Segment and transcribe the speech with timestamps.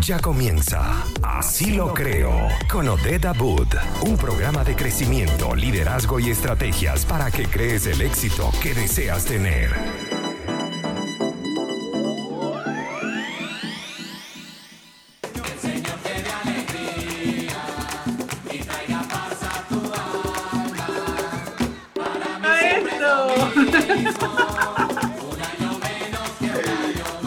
[0.00, 2.32] Ya comienza Así lo creo
[2.70, 8.50] con Odeda Boot, un programa de crecimiento, liderazgo y estrategias para que crees el éxito
[8.62, 9.70] que deseas tener.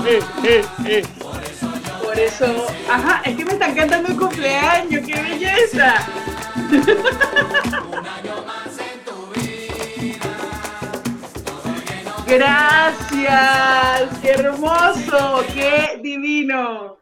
[0.06, 1.23] Eh, eh, eh.
[2.90, 5.96] Ajá, es que me están cantando el cumpleaños, qué belleza.
[12.28, 16.98] Gracias, qué hermoso, qué divino.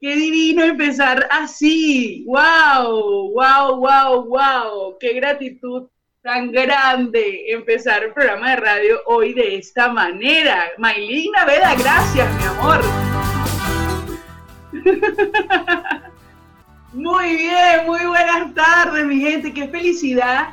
[0.00, 2.24] Qué divino empezar así.
[2.26, 4.98] Wow, wow, wow, wow.
[4.98, 5.88] Qué gratitud
[6.22, 10.70] tan grande empezar el programa de radio hoy de esta manera.
[10.78, 12.80] Maylin Naveda, gracias, mi amor.
[16.92, 19.54] Muy bien, muy buenas tardes, mi gente.
[19.54, 20.50] Qué felicidad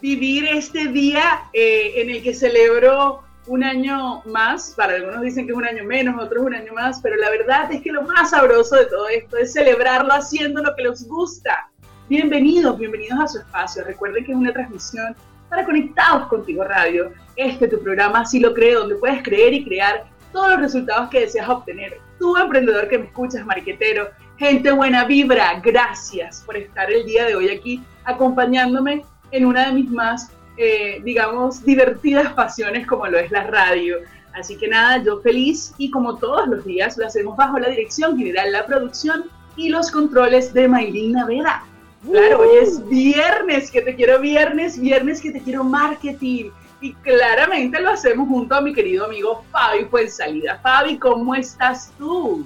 [0.00, 4.72] vivir este día eh, en el que celebro un año más.
[4.74, 7.70] Para algunos dicen que es un año menos, otros un año más, pero la verdad
[7.70, 11.70] es que lo más sabroso de todo esto es celebrarlo haciendo lo que les gusta
[12.12, 13.84] Bienvenidos, bienvenidos a su espacio.
[13.84, 15.16] Recuerden que es una transmisión
[15.48, 17.10] para Conectados Contigo Radio.
[17.36, 21.08] Este es tu programa, si lo creo, donde puedes creer y crear todos los resultados
[21.08, 21.98] que deseas obtener.
[22.18, 27.34] Tú, emprendedor que me escuchas, mariquetero, gente buena vibra, gracias por estar el día de
[27.34, 33.30] hoy aquí acompañándome en una de mis más, eh, digamos, divertidas pasiones como lo es
[33.30, 33.96] la radio.
[34.34, 38.18] Así que nada, yo feliz y como todos los días lo hacemos bajo la dirección
[38.18, 41.64] general, la producción y los controles de Maylina Vera.
[42.08, 46.50] Claro, hoy es viernes, que te quiero viernes, viernes que te quiero marketing.
[46.80, 50.58] Y claramente lo hacemos junto a mi querido amigo Fabi salida.
[50.62, 52.44] Fabi, ¿cómo estás tú?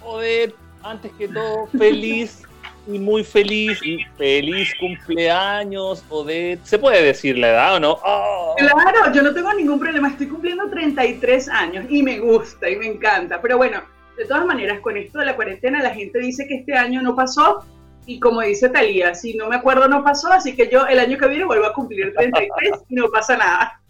[0.00, 2.42] Joder, antes que todo, feliz
[2.88, 6.64] y muy feliz y feliz cumpleaños, Odette.
[6.64, 7.98] ¿Se puede decir la edad o no?
[8.04, 8.54] Oh.
[8.58, 10.08] Claro, yo no tengo ningún problema.
[10.08, 13.40] Estoy cumpliendo 33 años y me gusta y me encanta.
[13.40, 13.82] Pero bueno,
[14.16, 17.14] de todas maneras, con esto de la cuarentena, la gente dice que este año no
[17.14, 17.64] pasó
[18.06, 21.18] y como dice Talía, si no me acuerdo no pasó, así que yo el año
[21.18, 23.80] que viene vuelvo a cumplir 33 y no pasa nada.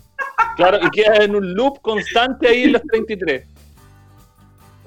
[0.57, 3.47] Claro, y quedas en un loop constante ahí en los 33.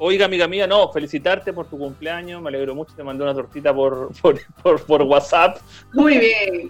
[0.02, 3.74] Oiga, amiga mía, no, felicitarte por tu cumpleaños, me alegro mucho, te mandé una tortita
[3.74, 4.12] por,
[4.64, 5.58] por, por, WhatsApp.
[5.92, 6.70] Muy bien.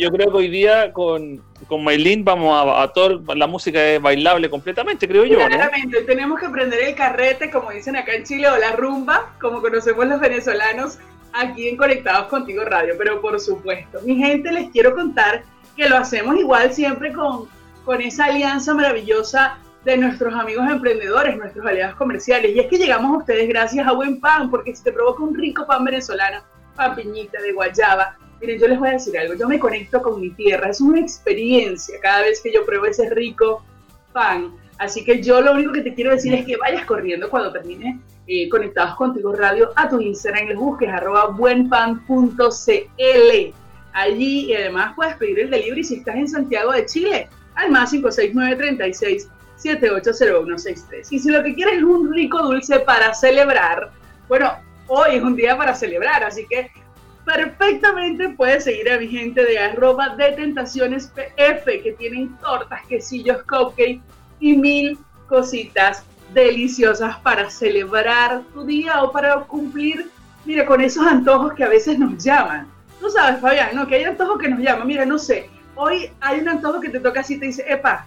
[0.00, 4.00] yo creo que hoy día con, con Maylin vamos a, a todo, la música es
[4.00, 5.36] bailable completamente, creo yo.
[5.36, 9.60] Claramente, tenemos que prender el carrete, como dicen acá en Chile, o la rumba, como
[9.60, 10.98] conocemos los venezolanos,
[11.34, 14.00] aquí en Conectados Contigo Radio, pero por supuesto.
[14.06, 15.44] Mi gente, les quiero contar
[15.76, 17.50] que lo hacemos igual siempre con,
[17.84, 22.54] con esa alianza maravillosa de nuestros amigos emprendedores, nuestros aliados comerciales.
[22.54, 25.32] Y es que llegamos a ustedes gracias a Buen Pan, porque si te provoca un
[25.32, 26.42] rico pan venezolano,
[26.74, 30.20] pan piñita de guayaba, miren, yo les voy a decir algo, yo me conecto con
[30.20, 33.64] mi tierra, es una experiencia cada vez que yo pruebo ese rico
[34.12, 34.50] pan.
[34.78, 38.00] Así que yo lo único que te quiero decir es que vayas corriendo cuando termine
[38.26, 42.42] eh, Conectados Contigo Radio a tu Instagram y les busques arroba buenpan.cl.
[43.92, 47.90] Allí y además puedes pedir el delivery si estás en Santiago de Chile al más
[47.90, 51.06] 56936 780163.
[51.10, 53.90] Y si lo que quieres es un rico dulce para celebrar,
[54.28, 54.52] bueno,
[54.86, 56.70] hoy es un día para celebrar, así que
[57.24, 63.42] perfectamente puedes seguir a mi gente de arroba de tentaciones PF, que tienen tortas, quesillos,
[63.42, 64.00] cupcake
[64.40, 70.10] y mil cositas deliciosas para celebrar tu día o para cumplir,
[70.44, 72.68] mira, con esos antojos que a veces nos llaman.
[73.00, 73.86] Tú sabes, Fabián, ¿no?
[73.86, 74.86] Que hay antojos que nos llaman.
[74.86, 78.06] Mira, no sé, hoy hay un antojo que te toca así y te dice, epa,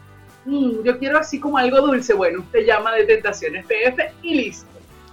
[0.49, 4.67] Mm, yo quiero así como algo dulce, bueno, usted llama de Tentaciones PF y listo.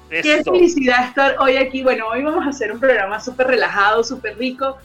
[0.09, 1.83] Qué felicidad estar hoy aquí.
[1.83, 4.79] Bueno, hoy vamos a hacer un programa súper relajado, súper rico,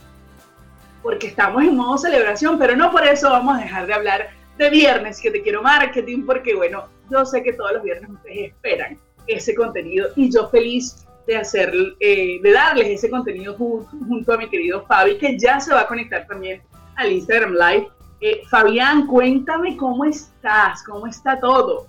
[1.02, 4.70] porque estamos en modo celebración, pero no por eso vamos a dejar de hablar de
[4.70, 8.98] viernes, que te quiero marketing, porque bueno, yo sé que todos los viernes ustedes esperan
[9.28, 11.72] ese contenido y yo feliz de hacer,
[12.02, 15.88] eh, de darles ese contenido junto a mi querido Fabi, que ya se va a
[15.88, 16.62] conectar también
[16.98, 17.88] al Instagram Live
[18.22, 21.88] eh, Fabián, cuéntame cómo estás, cómo está todo,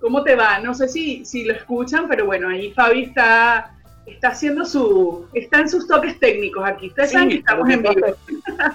[0.00, 0.58] cómo te va.
[0.60, 3.74] No sé si, si lo escuchan, pero bueno, ahí Fabi está,
[4.06, 6.88] está haciendo su, está en sus toques técnicos aquí.
[6.88, 8.06] Ustedes saben que estamos en vivo.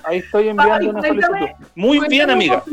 [0.03, 1.47] Ahí estoy enviando una solicitud.
[1.73, 2.63] Muy bien, amiga.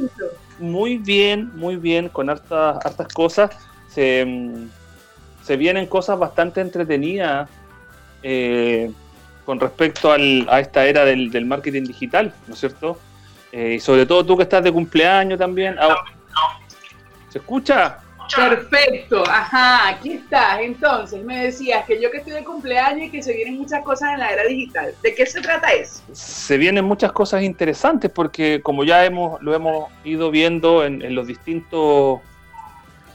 [0.58, 3.50] Muy bien, muy bien, con hartas, hartas cosas.
[3.88, 4.26] Se,
[5.43, 7.49] se vienen cosas bastante entretenidas
[8.23, 8.93] eh,
[9.46, 12.99] con respecto al, a esta era del, del marketing digital, ¿no es cierto?
[13.52, 15.76] Eh, y sobre todo tú que estás de cumpleaños también.
[15.79, 16.05] Ah,
[17.29, 17.99] ¿Se escucha?
[18.35, 20.61] Perfecto, ajá, aquí estás.
[20.61, 24.12] Entonces, me decías que yo que estoy de cumpleaños y que se vienen muchas cosas
[24.12, 24.94] en la era digital.
[25.02, 26.02] ¿De qué se trata eso?
[26.12, 31.26] Se vienen muchas cosas interesantes porque como ya hemos lo hemos ido viendo en, los
[31.26, 32.20] distintos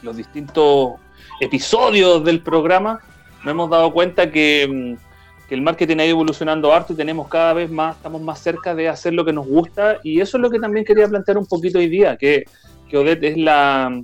[0.02, 0.94] los distintos
[1.40, 3.02] episodios del programa,
[3.44, 5.05] nos hemos dado cuenta que, mm,
[5.48, 8.74] que el marketing ha ido evolucionando harto y tenemos cada vez más, estamos más cerca
[8.74, 11.46] de hacer lo que nos gusta y eso es lo que también quería plantear un
[11.46, 12.46] poquito hoy día, que,
[12.90, 14.02] que Odette es la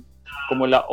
[0.48, 0.84] como la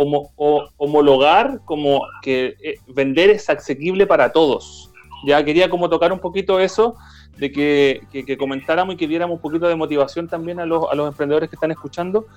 [0.78, 4.90] homologar, como que eh, vender es asequible para todos.
[5.26, 6.96] Ya quería como tocar un poquito eso,
[7.38, 10.96] de que, que, comentáramos y que diéramos un poquito de motivación también a los, a
[10.96, 12.28] los emprendedores que están escuchando,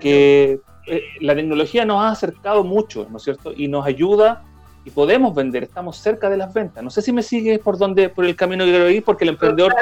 [0.00, 3.52] que eh, la tecnología nos ha acercado mucho, ¿no es cierto?
[3.56, 4.44] Y nos ayuda
[4.84, 6.82] y podemos vender, estamos cerca de las ventas.
[6.82, 9.30] No sé si me sigues por donde, por el camino que quiero ir, porque el
[9.30, 9.74] emprendedor,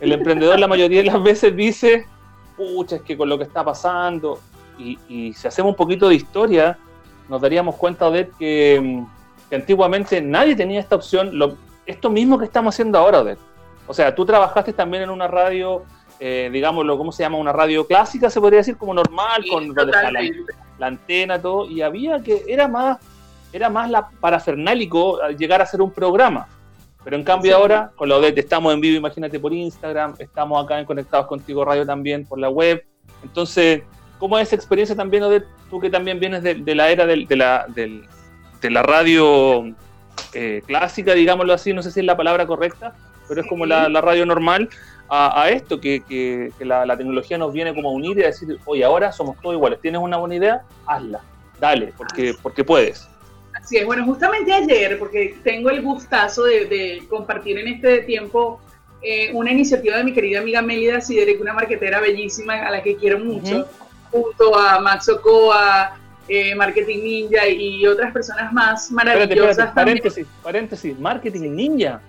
[0.00, 2.06] el emprendedor la mayoría de las veces dice,
[2.56, 4.38] pucha, es que con lo que está pasando,
[4.78, 6.78] y, si hacemos un poquito de historia,
[7.28, 9.02] nos daríamos cuenta, de que,
[9.48, 13.38] que antiguamente nadie tenía esta opción, lo, esto mismo que estamos haciendo ahora, Odette.
[13.86, 15.82] O sea, tú trabajaste también en una radio,
[16.20, 17.38] eh, digámoslo, ¿cómo se llama?
[17.38, 19.74] Una radio clásica, se podría decir, como normal, con
[20.78, 22.98] la, antena, todo, y había que, era más,
[23.52, 26.48] era más la parafernálico llegar a hacer un programa.
[27.04, 30.78] Pero en cambio ahora, con la Odette, estamos en vivo, imagínate, por Instagram, estamos acá
[30.78, 32.84] en Conectados Contigo Radio también, por la web.
[33.24, 33.82] Entonces,
[34.22, 37.66] ¿Cómo es esa experiencia también, de tú que también vienes de, la era de, la,
[37.66, 39.64] de la radio
[40.32, 42.94] eh, clásica, digámoslo así, no sé si es la palabra correcta,
[43.26, 44.68] pero es como la, radio normal,
[45.08, 49.10] a, esto, que, la, tecnología nos viene como a unir y a decir, oye, ahora
[49.10, 51.20] somos todos iguales, tienes una buena idea, hazla,
[51.58, 53.08] dale, porque, porque puedes.
[53.62, 58.60] Así es, bueno, justamente ayer, porque tengo el gustazo de, compartir en este tiempo
[59.02, 62.96] eh, una iniciativa de mi querida amiga Melida Sideric, una marquetera bellísima a la que
[62.96, 63.68] quiero mucho
[64.10, 65.96] junto a Max Ocoa,
[66.28, 69.72] eh, Marketing Ninja y otras personas más maravillosas.
[69.72, 72.00] paréntesis, paréntesis, Marketing Ninja.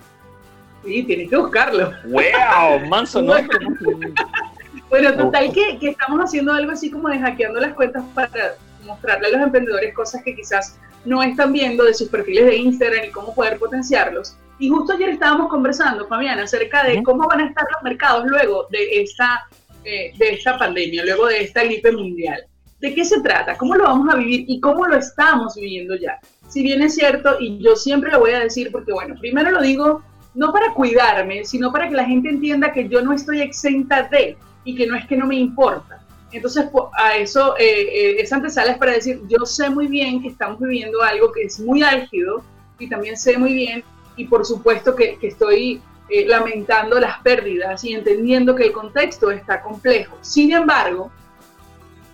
[0.83, 1.93] Sí, tienes que buscarlo.
[2.05, 2.87] ¡Wow!
[2.89, 3.33] Manso, ¿no?
[4.89, 9.27] bueno, total que, que estamos haciendo algo así como de hackeando las cuentas para mostrarle
[9.27, 13.11] a los emprendedores cosas que quizás no están viendo de sus perfiles de Instagram y
[13.11, 14.35] cómo poder potenciarlos.
[14.59, 18.67] Y justo ayer estábamos conversando, Fabián, acerca de cómo van a estar los mercados luego
[18.69, 19.47] de esta
[19.85, 22.41] eh, de esta pandemia, luego de esta gripe mundial.
[22.79, 23.57] ¿De qué se trata?
[23.57, 26.19] ¿Cómo lo vamos a vivir y cómo lo estamos viviendo ya?
[26.47, 29.61] Si bien es cierto, y yo siempre lo voy a decir porque, bueno, primero lo
[29.61, 30.01] digo
[30.35, 34.37] no para cuidarme, sino para que la gente entienda que yo no estoy exenta de
[34.63, 35.99] y que no es que no me importa.
[36.33, 36.65] Entonces,
[36.97, 40.59] a eso, eh, eh, esa antesala es para decir, yo sé muy bien que estamos
[40.59, 42.43] viviendo algo que es muy álgido
[42.79, 43.83] y también sé muy bien,
[44.15, 49.31] y por supuesto que, que estoy eh, lamentando las pérdidas y entendiendo que el contexto
[49.31, 50.17] está complejo.
[50.21, 51.11] Sin embargo,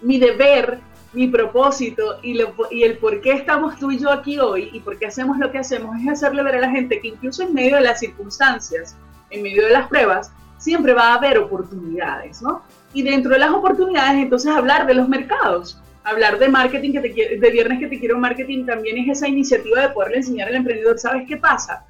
[0.01, 0.79] mi deber,
[1.11, 2.39] mi propósito y,
[2.71, 5.51] y, el por qué estamos tú y yo aquí hoy y por qué hacemos lo
[5.51, 8.95] que hacemos es hacerle ver a la gente que incluso en medio de las circunstancias,
[9.31, 12.61] en medio de las pruebas, siempre va a haber oportunidades, ¿no?
[12.93, 17.37] Y dentro de las oportunidades, entonces hablar de los mercados, hablar de marketing, que te,
[17.37, 20.97] de viernes que te quiero marketing, también es esa iniciativa de poderle enseñar al emprendedor,
[20.97, 21.85] ¿sabes qué pasa?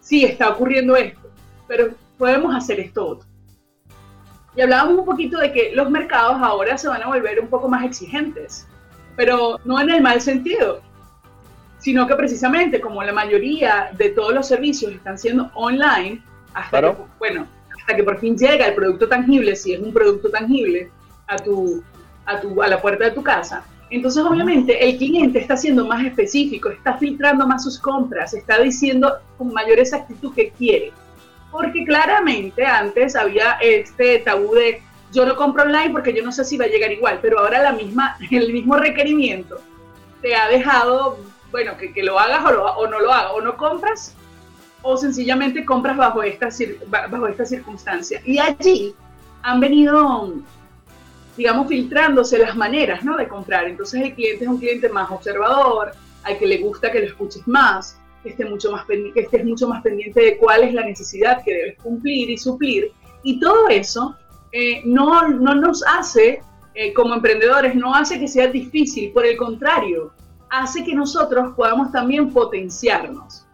[0.00, 1.26] Sí, está ocurriendo esto
[1.66, 3.28] pero podemos hacer esto otro.
[4.56, 7.68] Y hablábamos un poquito de que los mercados ahora se van a volver un poco
[7.68, 8.66] más exigentes,
[9.14, 10.80] pero no en el mal sentido,
[11.78, 16.22] sino que precisamente como la mayoría de todos los servicios están siendo online,
[16.54, 17.46] hasta que, bueno,
[17.86, 20.90] hasta que por fin llega el producto tangible, si es un producto tangible,
[21.28, 21.82] a, tu,
[22.24, 26.04] a, tu, a la puerta de tu casa, entonces, obviamente, el cliente está siendo más
[26.04, 30.92] específico, está filtrando más sus compras, está diciendo con mayor exactitud qué quiere.
[31.52, 36.44] Porque claramente antes había este tabú de yo no compro online porque yo no sé
[36.44, 39.60] si va a llegar igual, pero ahora la misma, el mismo requerimiento
[40.20, 41.18] te ha dejado,
[41.52, 44.16] bueno, que, lo hagas o, no lo hagas, o no compras,
[44.88, 46.48] o sencillamente compras bajo esta,
[46.88, 48.22] bajo esta circunstancia.
[48.24, 48.94] Y allí
[49.42, 50.32] han venido,
[51.36, 53.16] digamos, filtrándose las maneras ¿no?
[53.16, 53.66] de comprar.
[53.66, 55.90] Entonces el cliente es un cliente más observador,
[56.22, 58.84] al que le gusta que lo escuches más, que, esté mucho más
[59.16, 62.92] estés mucho más pendiente de cuál es la necesidad que debes cumplir y suplir.
[63.24, 64.14] Y todo eso
[64.52, 66.40] eh, no, no, nos hace,
[66.74, 70.12] eh, como emprendedores, no hace que sea difícil, por el contrario,
[70.48, 73.45] hace que nosotros podamos también potenciarnos.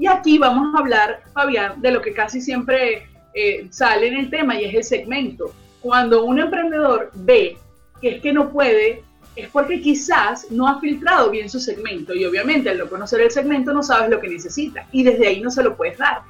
[0.00, 4.30] Y aquí vamos a hablar, Fabián, de lo que casi siempre eh, sale en el
[4.30, 5.52] tema y es el segmento.
[5.82, 7.58] Cuando un emprendedor ve
[8.00, 9.04] que es que no puede
[9.36, 12.14] es porque quizás no ha filtrado bien su segmento.
[12.14, 14.86] Y obviamente al no conocer el segmento no sabes lo que necesita.
[14.90, 16.22] Y desde ahí no se lo puedes dar.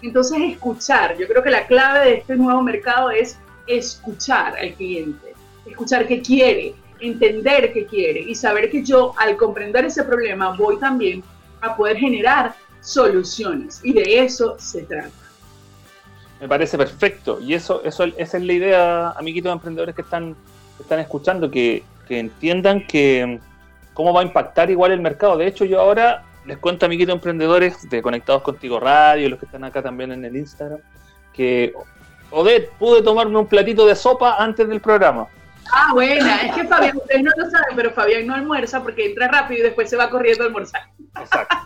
[0.00, 5.34] Entonces escuchar, yo creo que la clave de este nuevo mercado es escuchar al cliente,
[5.66, 8.20] escuchar qué quiere, entender qué quiere.
[8.20, 11.22] Y saber que yo al comprender ese problema voy también
[11.60, 15.10] a poder generar soluciones y de eso se trata.
[16.40, 20.36] Me parece perfecto y eso, eso esa es la idea, amiguitos emprendedores que están,
[20.78, 23.40] están escuchando, que, que entiendan que
[23.94, 25.36] cómo va a impactar igual el mercado.
[25.36, 29.62] De hecho, yo ahora les cuento, amiguitos emprendedores de Conectados Contigo Radio, los que están
[29.64, 30.80] acá también en el Instagram,
[31.32, 31.72] que
[32.30, 35.28] Odette, pude tomarme un platito de sopa antes del programa.
[35.72, 39.28] Ah, buena, es que Fabián, ustedes no lo saben, pero Fabián no almuerza porque entra
[39.28, 40.82] rápido y después se va corriendo a almorzar.
[41.20, 41.56] Exacto.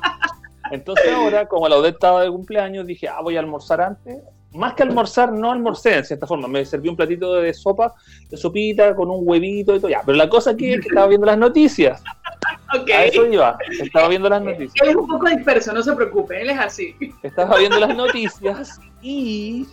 [0.71, 4.19] Entonces ahora, como la Odette estaba de cumpleaños, dije, ah, voy a almorzar antes.
[4.53, 6.49] Más que almorzar, no almorcé en cierta forma.
[6.49, 7.95] Me serví un platito de sopa,
[8.31, 9.91] de sopita, con un huevito y todo.
[9.91, 12.03] Ya, pero la cosa aquí es que estaba viendo las noticias.
[12.81, 12.95] Okay.
[12.95, 13.57] A eso iba.
[13.81, 14.75] Estaba viendo las noticias.
[14.83, 16.97] Él es un poco disperso, no se preocupe, él es así.
[17.23, 19.67] Estaba viendo las noticias y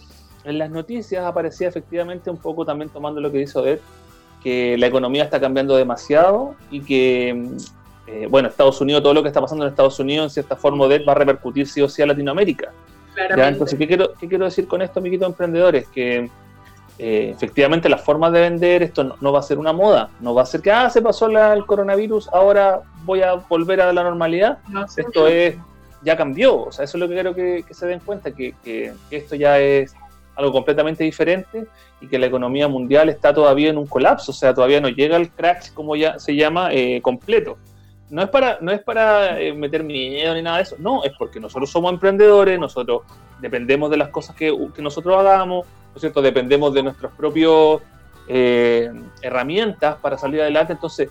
[0.44, 3.82] en las noticias aparecía efectivamente un poco también tomando lo que dice Odette,
[4.44, 7.50] que la economía está cambiando demasiado y que,
[8.08, 10.86] eh, bueno, Estados Unidos, todo lo que está pasando en Estados Unidos, en cierta forma,
[10.86, 12.72] Odette va a repercutir sí o sí a Latinoamérica.
[13.16, 15.88] Entonces, ¿qué quiero, ¿qué quiero decir con esto, amiguitos emprendedores?
[15.88, 16.30] Que
[17.00, 20.44] eh, efectivamente las formas de vender, esto no, va a ser una moda, no va
[20.44, 24.60] a ser que, ah, se pasó el coronavirus, ahora voy a volver a la normalidad.
[24.98, 25.56] esto es,
[26.04, 28.94] ya cambió, o sea, eso es lo que quiero que, se den cuenta, que, que,
[29.12, 29.96] esto ya es
[30.36, 31.66] algo completamente diferente
[32.02, 35.16] y que la economía mundial está todavía en un colapso, o sea, todavía no llega
[35.16, 37.58] al crash, como ya se llama, eh, completo.
[38.14, 41.14] No es para, no es para eh, meter miedo ni nada de eso, no, es
[41.18, 43.02] porque nosotros somos emprendedores, nosotros
[43.42, 46.22] dependemos de las cosas que, nosotros hagamos, ¿no es cierto?
[46.22, 47.82] Dependemos de nuestras propias
[48.28, 50.74] eh, herramientas para salir adelante.
[50.74, 51.10] Entonces,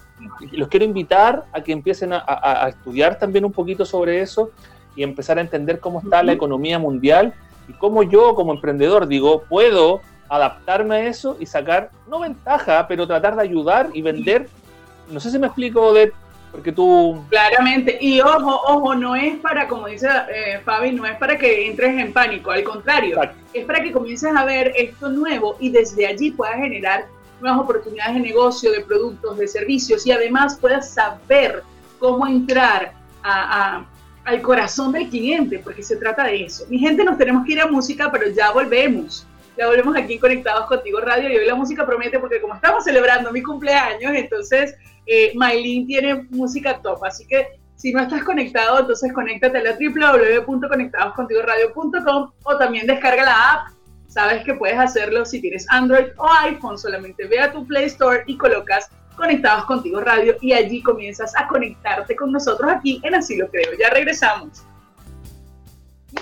[0.52, 4.52] los quiero invitar a que empiecen a, a, estudiar también un poquito sobre eso
[4.94, 7.34] y empezar a entender cómo está la economía mundial
[7.66, 13.08] y cómo yo como emprendedor digo, puedo adaptarme a eso y sacar, no ventaja, pero
[13.08, 14.48] tratar de ayudar y vender.
[15.10, 16.12] No sé si me explico, de
[16.52, 17.24] porque tú...
[17.30, 21.66] Claramente, y ojo, ojo, no es para, como dice eh, Fabi, no es para que
[21.66, 23.20] entres en pánico, al contrario,
[23.52, 27.06] es para que comiences a ver esto nuevo y desde allí puedas generar
[27.40, 31.64] nuevas oportunidades de negocio, de productos, de servicios y además puedas saber
[31.98, 32.92] cómo entrar
[33.24, 33.84] a
[34.24, 36.64] al corazón del cliente, porque se trata de eso.
[36.68, 39.26] Mi gente, nos tenemos que ir a música, pero ya volvemos.
[39.56, 43.30] Ya volvemos aquí Conectados Contigo Radio y hoy la música promete porque como estamos celebrando
[43.32, 44.74] mi cumpleaños, entonces
[45.06, 47.04] eh, Maylin tiene música top.
[47.04, 53.52] Así que si no estás conectado, entonces conéctate a la www.conectadoscontigoradio.com o también descarga la
[53.52, 53.68] app.
[54.08, 56.78] Sabes que puedes hacerlo si tienes Android o iPhone.
[56.78, 61.46] Solamente ve a tu Play Store y colocas Conectados Contigo Radio y allí comienzas a
[61.46, 63.72] conectarte con nosotros aquí en Así lo creo.
[63.78, 64.64] Ya regresamos.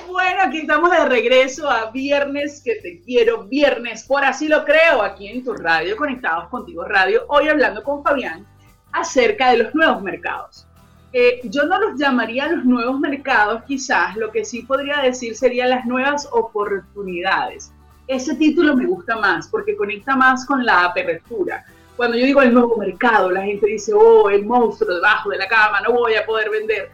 [0.06, 5.02] Bueno, aquí estamos de regreso a Viernes que te quiero, Viernes por Así lo creo,
[5.02, 8.46] aquí en tu radio, Conectados Contigo Radio, hoy hablando con Fabián
[8.92, 10.66] acerca de los nuevos mercados.
[11.12, 15.66] Eh, yo no los llamaría los nuevos mercados, quizás, lo que sí podría decir sería
[15.66, 17.72] las nuevas oportunidades.
[18.06, 21.64] Ese título me gusta más porque conecta más con la apertura
[22.00, 25.46] cuando yo digo el nuevo mercado, la gente dice, oh, el monstruo debajo de la
[25.46, 26.92] cama, no voy a poder vender.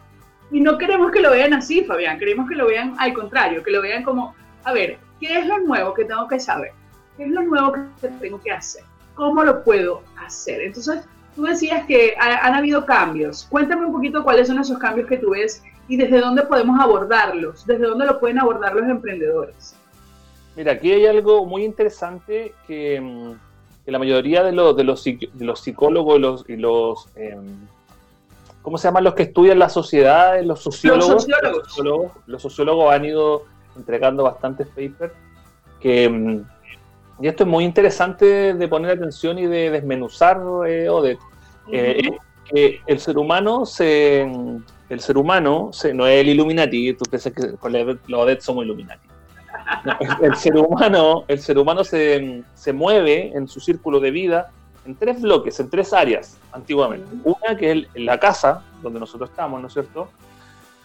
[0.51, 3.71] Y no queremos que lo vean así, Fabián, queremos que lo vean al contrario, que
[3.71, 6.71] lo vean como, a ver, ¿qué es lo nuevo que tengo que saber?
[7.17, 8.83] ¿Qué es lo nuevo que tengo que hacer?
[9.15, 10.61] ¿Cómo lo puedo hacer?
[10.61, 11.03] Entonces,
[11.35, 13.45] tú decías que han habido cambios.
[13.49, 17.65] Cuéntame un poquito cuáles son esos cambios que tú ves y desde dónde podemos abordarlos,
[17.65, 19.75] desde dónde lo pueden abordar los emprendedores.
[20.55, 23.33] Mira, aquí hay algo muy interesante que mm,
[23.87, 27.55] que la mayoría de, los, de, los, psicólogos los, y los em,
[28.67, 30.41] ¿cómo se llaman los que estudian la sociedad?
[30.43, 32.11] Los sociólogos, los sociólogos.
[32.25, 33.43] Los sociólogos, han ido
[33.77, 35.13] entregando bastantes papers
[35.79, 36.43] que em,
[37.21, 41.17] y esto es muy interesante de poner atención y de desmenuzar eh, o de
[41.71, 44.29] eh, que el ser humano se
[44.89, 48.65] el ser humano se, no es el Illuminati, tú piensas que con los ODET somos
[48.65, 49.07] Illuminati
[50.21, 54.51] el, ser humano, el ser humano se, se, mueve en su círculo de vida
[54.87, 57.07] en tres bloques, en tres áreas, antiguamente.
[57.23, 60.07] Una que es la casa, donde nosotros estamos, ¿no es cierto?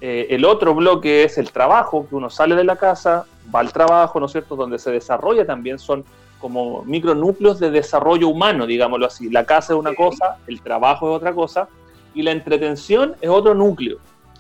[0.01, 3.73] Eh, el otro bloque es el trabajo, que uno sale de la casa, va al
[3.73, 4.57] trabajo, ¿no es cierto?
[4.57, 6.05] Donde se desarrolla también, son
[6.41, 9.31] como micronúcleos de desarrollo humano, digámoslo así.
[9.31, 11.69] La casa es una cosa, el trabajo es otra cosa,
[12.13, 13.99] y la entretención es otro núcleo.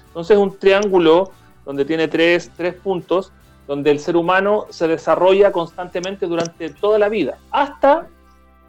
[0.08, 1.30] Entonces es un triángulo
[1.64, 3.32] donde tiene tres, tres puntos
[3.68, 8.08] donde el ser humano se desarrolla constantemente durante toda la vida, hasta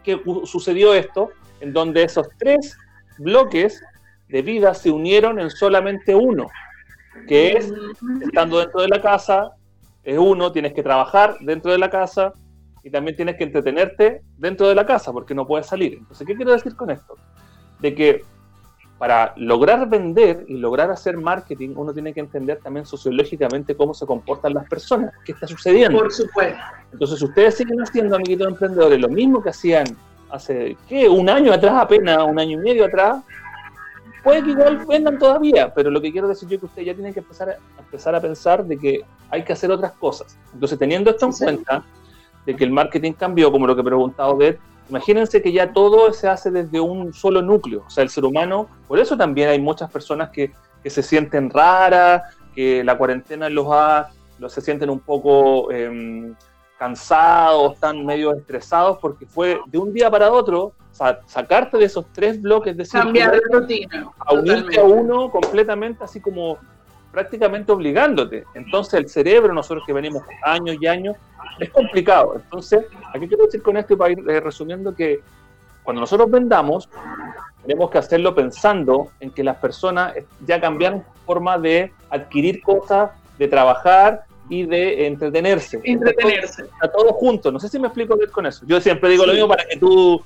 [0.04, 1.30] que sucedió esto,
[1.60, 2.78] en donde esos tres
[3.18, 3.82] bloques
[4.28, 6.48] de vida se unieron en solamente uno,
[7.28, 7.72] que es
[8.22, 9.52] estando dentro de la casa,
[10.04, 12.34] es uno, tienes que trabajar dentro de la casa
[12.84, 15.94] y también tienes que entretenerte dentro de la casa porque no puedes salir.
[15.94, 17.16] Entonces, ¿qué quiero decir con esto?
[17.84, 18.24] de que
[18.98, 24.06] para lograr vender y lograr hacer marketing, uno tiene que entender también sociológicamente cómo se
[24.06, 26.00] comportan las personas, qué está sucediendo.
[26.00, 26.60] Por supuesto.
[26.92, 29.86] Entonces, ustedes siguen haciendo, amiguitos emprendedores, lo mismo que hacían
[30.30, 31.10] hace, ¿qué?
[31.10, 33.24] Un año atrás apenas, un año y medio atrás,
[34.24, 36.94] puede que igual vendan todavía, pero lo que quiero decir yo es que ustedes ya
[36.94, 40.38] tienen que empezar a, empezar a pensar de que hay que hacer otras cosas.
[40.54, 41.84] Entonces, teniendo esto en cuenta,
[42.46, 44.60] de que el marketing cambió, como lo que preguntaba Odette,
[44.90, 48.68] Imagínense que ya todo se hace desde un solo núcleo, o sea, el ser humano,
[48.88, 50.52] por eso también hay muchas personas que,
[50.86, 52.24] se sienten raras,
[52.54, 56.36] que la cuarentena los ha, los se sienten un poco em,
[56.78, 60.74] cansados, están medio estresados, porque fue de un día para otro
[61.26, 66.58] sacarte de esos tres bloques de cambiar rutina, a unirte a uno completamente así como
[67.12, 68.44] prácticamente obligándote.
[68.54, 71.16] Entonces el cerebro, nosotros que venimos años y años,
[71.60, 72.36] es complicado.
[72.36, 75.22] Entonces, aquí quiero decir con esto y para ir eh, resumiendo que
[75.84, 76.90] cuando nosotros vendamos,
[77.62, 80.14] tenemos que hacerlo pensando en que las personas
[80.46, 85.80] ya cambiaron forma de adquirir cosas, de trabajar y de entretenerse.
[85.84, 86.66] Entretenerse.
[86.82, 87.52] A todos juntos.
[87.52, 88.66] No sé si me explico bien con eso.
[88.66, 90.22] Yo siempre digo lo mismo para que tú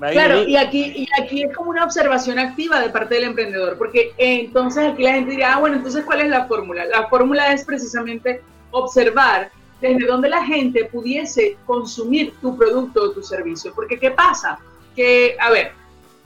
[0.00, 4.14] Claro, y aquí, y aquí es como una observación activa de parte del emprendedor, porque
[4.16, 6.86] entonces aquí la gente dirá, ah, bueno, entonces ¿cuál es la fórmula?
[6.86, 13.22] La fórmula es precisamente observar desde donde la gente pudiese consumir tu producto o tu
[13.22, 13.72] servicio.
[13.74, 14.58] Porque ¿qué pasa?
[14.94, 15.72] Que, a ver,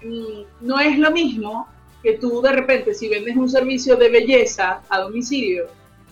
[0.02, 1.68] mm, no es lo mismo
[2.02, 5.66] que tú de repente si vendes un servicio de belleza a domicilio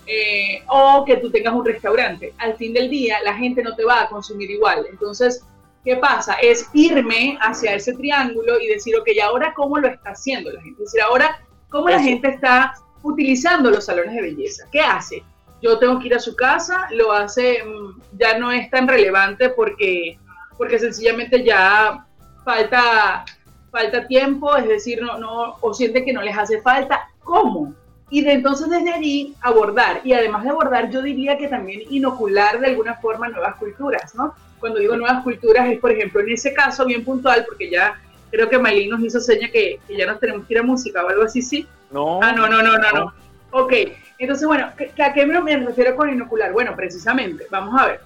[0.06, 2.32] eh, o que tú tengas un restaurante.
[2.38, 4.86] Al fin del día la gente no te va a consumir igual.
[4.90, 5.44] Entonces,
[5.84, 6.34] ¿qué pasa?
[6.34, 10.82] Es irme hacia ese triángulo y decir, ok, ahora cómo lo está haciendo la gente?
[10.82, 14.66] Es decir, ahora cómo la gente está utilizando los salones de belleza.
[14.72, 15.22] ¿Qué hace?
[15.62, 19.48] Yo tengo que ir a su casa, lo hace, mm, ya no es tan relevante
[19.50, 20.18] porque,
[20.58, 22.04] porque sencillamente ya
[22.44, 23.24] falta,
[23.70, 27.08] falta tiempo, es decir, no, no, o siente que no les hace falta.
[27.22, 27.74] ¿Cómo?
[28.10, 32.60] Y de entonces desde allí abordar, y además de abordar, yo diría que también inocular
[32.60, 34.34] de alguna forma nuevas culturas, ¿no?
[34.58, 37.98] Cuando digo nuevas culturas es, por ejemplo, en ese caso bien puntual, porque ya
[38.30, 41.04] creo que Maylin nos hizo seña que, que, ya nos tenemos que ir a música
[41.04, 41.66] o algo así, ¿sí?
[41.90, 42.20] No.
[42.22, 43.21] Ah, no, no, no, no, no.
[43.52, 43.72] Ok,
[44.18, 46.52] entonces, bueno, ¿a qué me refiero con inocular?
[46.52, 48.00] Bueno, precisamente, vamos a ver.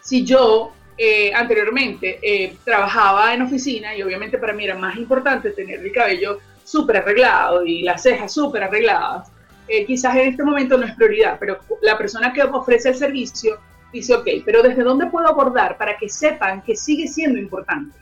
[0.00, 5.50] Si yo eh, anteriormente eh, trabajaba en oficina y obviamente para mí era más importante
[5.50, 9.30] tener el cabello súper arreglado y las cejas súper arregladas,
[9.68, 13.58] eh, quizás en este momento no es prioridad, pero la persona que ofrece el servicio
[13.92, 17.96] dice, ok, pero ¿desde dónde puedo abordar para que sepan que sigue siendo importante?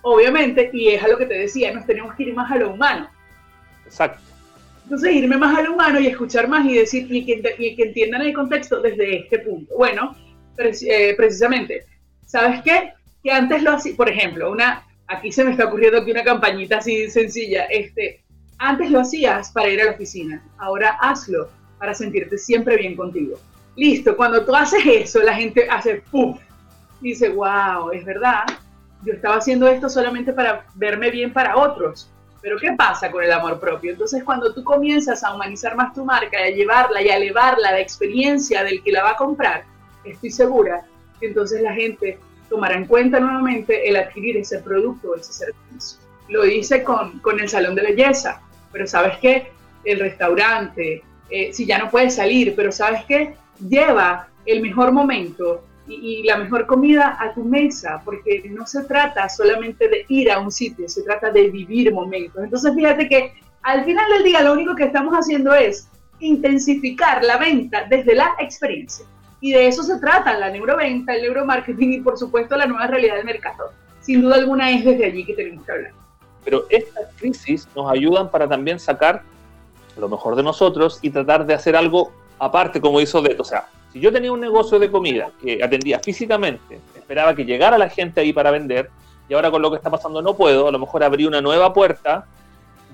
[0.00, 2.70] Obviamente, y es a lo que te decía, nos tenemos que ir más a lo
[2.70, 3.10] humano.
[3.84, 4.31] Exacto.
[4.92, 8.34] Entonces, irme más al humano y escuchar más y decir, y que, que entiendan el
[8.34, 9.74] contexto desde este punto.
[9.78, 10.14] Bueno,
[10.58, 11.86] eh, precisamente,
[12.26, 12.92] ¿sabes qué?
[13.24, 16.76] Que antes lo hacía, por ejemplo, una, aquí se me está ocurriendo aquí una campañita
[16.76, 18.22] así sencilla, este,
[18.58, 23.40] antes lo hacías para ir a la oficina, ahora hazlo para sentirte siempre bien contigo.
[23.76, 26.38] Listo, cuando tú haces eso, la gente hace ¡puf!
[27.00, 28.44] Dice, wow, es verdad,
[29.06, 32.11] yo estaba haciendo esto solamente para verme bien para otros
[32.42, 33.92] pero ¿qué pasa con el amor propio?
[33.92, 37.68] Entonces cuando tú comienzas a humanizar más tu marca y a llevarla y a elevarla
[37.68, 39.64] a la experiencia del que la va a comprar,
[40.04, 40.84] estoy segura
[41.20, 42.18] que entonces la gente
[42.50, 45.98] tomará en cuenta nuevamente el adquirir ese producto o ese servicio.
[46.28, 49.52] Lo hice con, con el salón de belleza, pero ¿sabes qué?
[49.84, 53.36] El restaurante, eh, si ya no puedes salir, pero ¿sabes qué?
[53.68, 59.28] Lleva el mejor momento y, la mejor comida a tu mesa, porque no se trata
[59.28, 62.42] solamente de ir a un sitio, se trata de vivir momentos.
[62.42, 65.88] Entonces fíjate que al final del día lo único que estamos haciendo es
[66.20, 69.04] intensificar la venta desde la experiencia.
[69.40, 73.16] Y de eso se trata la neuroventa, el neuromarketing y por supuesto la nueva realidad
[73.16, 73.72] del mercado.
[74.00, 75.92] Sin duda alguna es desde allí que tenemos que hablar.
[76.44, 79.22] Pero estas crisis nos ayudan para también sacar
[79.96, 83.68] lo mejor de nosotros y tratar de hacer algo aparte, como hizo de, o sea,
[83.92, 88.20] si yo tenía un negocio de comida que atendía físicamente, esperaba que llegara la gente
[88.20, 88.90] ahí para vender,
[89.28, 91.72] y ahora con lo que está pasando no puedo, a lo mejor abrí una nueva
[91.72, 92.26] puerta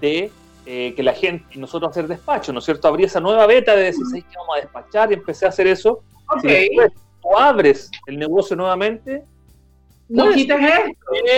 [0.00, 0.30] de
[0.66, 2.88] eh, que la gente, nosotros hacer despacho, ¿no es cierto?
[2.88, 5.11] Abrí esa nueva beta de decir, ¿sabes qué vamos a despachar?
[5.11, 6.02] Y empecé a hacer eso.
[6.42, 9.22] Si después tú abres el negocio nuevamente,
[10.08, 10.58] no quites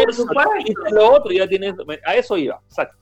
[0.08, 2.96] esto, por lo otro, ya tienes, a eso iba, exacto.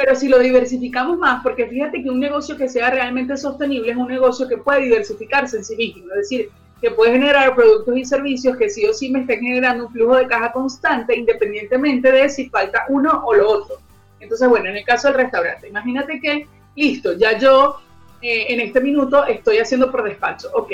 [0.00, 3.98] Pero si lo diversificamos más, porque fíjate que un negocio que sea realmente sostenible es
[3.98, 6.48] un negocio que puede diversificarse en sí mismo, es decir,
[6.80, 10.16] que puede generar productos y servicios que sí o sí me estén generando un flujo
[10.16, 13.76] de caja constante independientemente de si falta uno o lo otro.
[14.20, 17.76] Entonces, bueno, en el caso del restaurante, imagínate que, listo, ya yo
[18.22, 20.72] eh, en este minuto estoy haciendo por despacho, ok.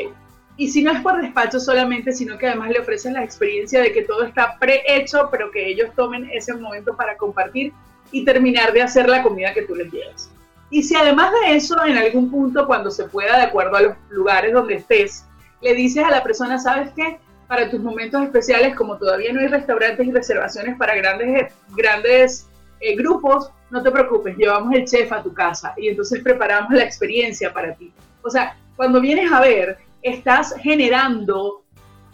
[0.57, 3.91] Y si no es por despacho solamente, sino que además le ofreces la experiencia de
[3.91, 7.73] que todo está prehecho, pero que ellos tomen ese momento para compartir
[8.13, 10.31] y terminar de hacer la comida que tú les llevas.
[10.71, 13.97] Y si además de eso, en algún punto, cuando se pueda, de acuerdo a los
[14.11, 15.25] lugares donde estés,
[15.61, 17.19] le dices a la persona, ¿sabes qué?
[17.47, 22.49] Para tus momentos especiales, como todavía no hay restaurantes y reservaciones para grandes, grandes
[22.81, 26.83] eh, grupos, no te preocupes, llevamos el chef a tu casa y entonces preparamos la
[26.83, 27.93] experiencia para ti.
[28.23, 31.63] O sea, cuando vienes a ver, estás generando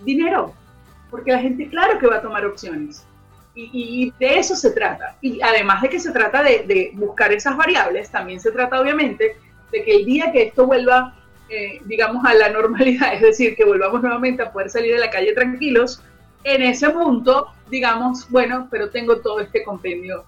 [0.05, 0.53] dinero,
[1.11, 3.07] porque la gente, claro que va a tomar opciones.
[3.55, 5.17] Y, de eso se trata.
[5.21, 9.37] Y además de que se trata de, buscar esas variables, también se trata obviamente
[9.71, 11.15] de que el día que esto vuelva,
[11.49, 15.11] eh, digamos, a la normalidad, es decir, que volvamos nuevamente a poder salir de la
[15.11, 16.03] calle tranquilos,
[16.45, 20.25] en ese punto, digamos, bueno, pero tengo todo este compendio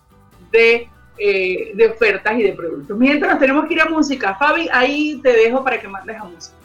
[0.53, 2.97] de, eh, ofertas y de productos.
[2.97, 6.57] Mientras tenemos que ir a música, Fabi, ahí te dejo para que mandes a música.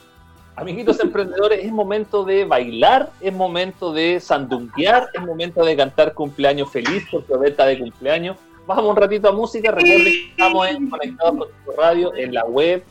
[0.56, 6.70] Amiguitos emprendedores, es momento de bailar, es momento de sandunguear, es momento de cantar cumpleaños
[6.70, 8.38] feliz porque Odeta de cumpleaños.
[8.68, 12.84] Vamos un ratito a música, recuerden que estamos conectados con tu radio en la web.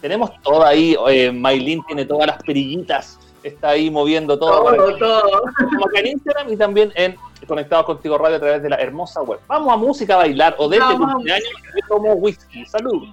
[0.00, 4.74] Tenemos todo ahí, eh, Maylin tiene todas las perillitas, está ahí moviendo todo.
[4.74, 5.42] Todo, todo.
[5.94, 9.40] en Instagram y también en Conectados Contigo Radio a través de la hermosa web.
[9.46, 11.50] Vamos a música a bailar, Odeta de cumpleaños,
[11.88, 12.64] como whisky.
[12.66, 13.04] Salud.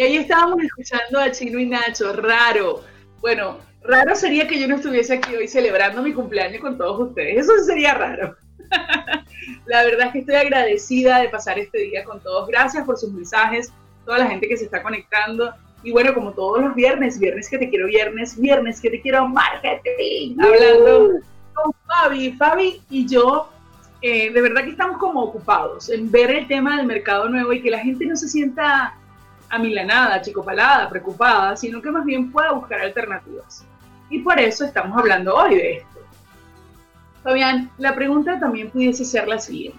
[0.00, 2.80] Y ahí estábamos escuchando a Chino y Nacho, raro.
[3.20, 7.44] Bueno, raro sería que yo no estuviese aquí hoy celebrando mi cumpleaños con todos ustedes.
[7.44, 8.34] Eso sería raro.
[9.66, 12.48] la verdad es que estoy agradecida de pasar este día con todos.
[12.48, 13.74] Gracias por sus mensajes,
[14.06, 15.52] toda la gente que se está conectando.
[15.82, 19.28] Y bueno, como todos los viernes, viernes que te quiero viernes, viernes que te quiero
[19.28, 21.20] marketing, hablando
[21.52, 22.32] con Fabi.
[22.38, 23.50] Fabi y yo,
[24.00, 27.60] eh, de verdad que estamos como ocupados en ver el tema del mercado nuevo y
[27.60, 28.94] que la gente no se sienta
[29.50, 33.64] amilanada, chicopalada, preocupada, sino que más bien pueda buscar alternativas.
[34.08, 36.00] Y por eso estamos hablando hoy de esto.
[37.22, 39.78] Fabián, la pregunta también pudiese ser la siguiente.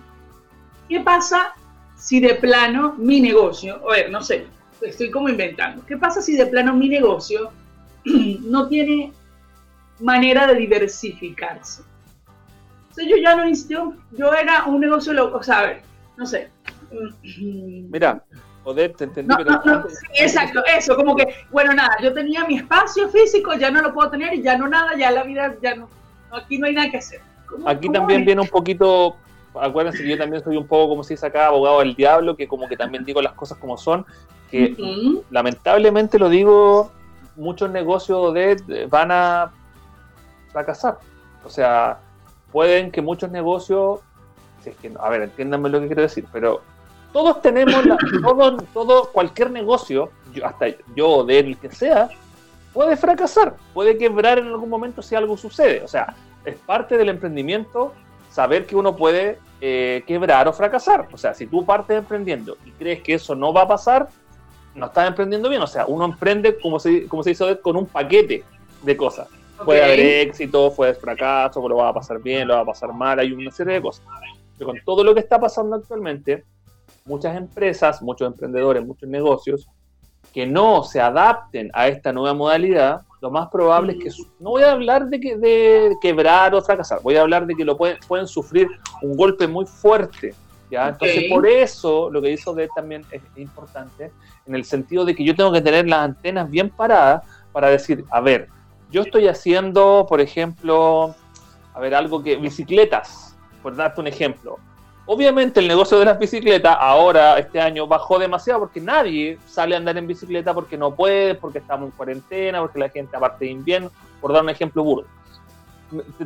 [0.88, 1.54] ¿Qué pasa
[1.96, 4.48] si de plano mi negocio, a ver, no sé,
[4.82, 7.52] estoy como inventando, ¿qué pasa si de plano mi negocio
[8.06, 9.14] no tiene
[10.00, 11.84] manera de diversificarse?
[12.92, 15.82] O sea, yo ya no yo, yo era un negocio loco, o sea, a ver,
[16.18, 16.50] no sé.
[17.40, 18.26] Mira,
[18.64, 19.34] Poder, te entendí.
[20.20, 24.12] exacto, eso, como que, bueno, nada, yo tenía mi espacio físico, ya no lo puedo
[24.12, 25.90] tener y ya no nada, ya la vida, ya no,
[26.32, 27.22] aquí no hay nada que hacer.
[27.66, 29.16] Aquí también viene un poquito,
[29.60, 32.68] acuérdense que yo también soy un poco como si acá abogado del diablo, que como
[32.68, 34.06] que también digo las cosas como son,
[34.52, 34.76] que
[35.32, 36.92] lamentablemente lo digo,
[37.36, 39.52] muchos negocios de van a
[40.52, 41.00] fracasar.
[41.44, 42.00] O sea,
[42.52, 44.02] pueden que muchos negocios,
[44.64, 46.62] si es que, a ver, entiéndanme lo que quiero decir, pero
[47.12, 47.84] todos tenemos,
[48.22, 50.12] todo, todo, cualquier negocio,
[50.44, 52.10] hasta yo, de el que sea,
[52.74, 55.82] puede fracasar, puede quebrar en algún momento si algo sucede.
[55.84, 57.94] O sea, es parte del emprendimiento
[58.30, 61.08] saber que uno puede eh, quebrar o fracasar.
[61.12, 64.10] O sea, si tú partes emprendiendo y crees que eso no va a pasar,
[64.74, 65.62] no estás emprendiendo bien.
[65.62, 68.44] O sea, uno emprende como se, como se hizo con un paquete
[68.82, 69.28] de cosas.
[69.64, 72.92] Puede haber éxito, puede haber fracaso, lo va a pasar bien, lo va a pasar
[72.94, 74.04] mal, hay una serie de cosas.
[74.58, 76.44] Pero con todo lo que está pasando actualmente,
[77.06, 79.68] muchas empresas, muchos emprendedores, muchos negocios
[80.34, 84.64] que no se adapten a esta nueva modalidad, lo más probable es que no voy
[84.64, 87.98] a hablar de, que, de quebrar o fracasar, voy a hablar de que lo pueden,
[88.08, 88.68] pueden sufrir
[89.02, 90.34] un golpe muy fuerte.
[90.70, 90.90] ¿ya?
[90.90, 94.12] Entonces, por eso lo que hizo de también es importante,
[94.46, 98.06] en el sentido de que yo tengo que tener las antenas bien paradas para decir,
[98.10, 98.48] a ver,
[98.90, 101.14] yo estoy haciendo, por ejemplo,
[101.74, 104.58] a ver, algo que, bicicletas, por darte un ejemplo.
[105.14, 109.78] Obviamente el negocio de las bicicletas ahora, este año, bajó demasiado porque nadie sale a
[109.78, 113.52] andar en bicicleta porque no puede, porque estamos en cuarentena, porque la gente aparte de
[113.52, 115.08] invierno, por dar un ejemplo burdo.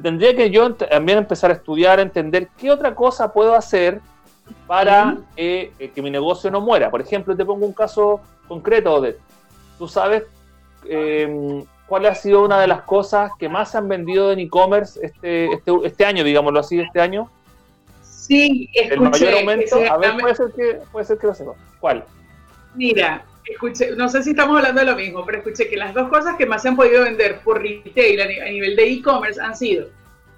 [0.04, 4.02] Tendría que yo también empezar a estudiar, entender qué otra cosa puedo hacer
[4.68, 6.92] para eh, que mi negocio no muera.
[6.92, 9.18] Por ejemplo, te pongo un caso concreto de,
[9.80, 10.26] tú sabes
[10.88, 15.00] em, cuál ha sido una de las cosas que más se han vendido en e-commerce
[15.04, 17.32] este, este, este año, digámoslo así, este año.
[18.28, 18.94] Sí, escuché.
[18.94, 21.54] El mayor aumento, a ver, puede ser que, puede ser que lo sepa.
[21.80, 22.04] ¿Cuál?
[22.74, 26.10] Mira, escuché, no sé si estamos hablando de lo mismo, pero escuché que las dos
[26.10, 29.88] cosas que más se han podido vender por retail a, nivel de e-commerce han sido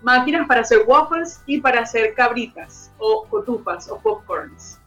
[0.02, 4.80] máquinas para hacer waffles y para hacer cabritas o cotufas o popcorns.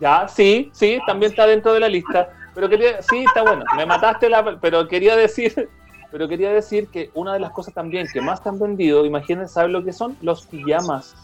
[0.00, 2.30] Ya, sí, sí, también está dentro de la lista.
[2.54, 3.64] Pero quería, sí, está bueno.
[3.76, 5.68] Me mataste la, pero quería decir,
[6.10, 9.54] pero quería decir que una de las cosas también que más te han vendido, imagínense,
[9.54, 10.16] ¿saben lo que son?
[10.20, 11.16] Los pijamas